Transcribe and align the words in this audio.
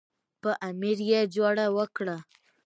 په 0.41 0.51
امر 0.69 0.97
یې 1.09 1.21
جوړه 1.35 1.65
وکړه. 1.77 2.17